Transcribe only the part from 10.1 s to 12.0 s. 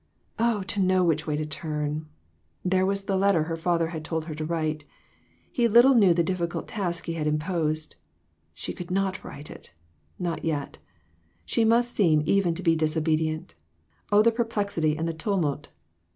Not yet. She must